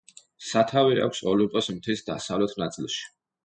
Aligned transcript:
სათავე 0.51 0.95
აქვს 1.09 1.21
ოლიმპოს 1.33 1.71
მთის 1.77 2.05
დასავლეთ 2.11 2.61
ნაწილში. 2.67 3.09